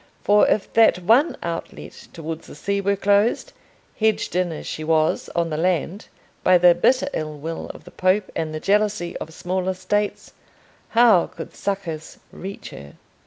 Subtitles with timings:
[0.23, 3.53] For if that one outlet towards the sea were closed,
[3.99, 6.07] hedged in as she was on the land
[6.43, 10.33] by the bitter ill will of the Pope and the jealousy of smaller States,
[10.97, 12.93] how could succours reach her?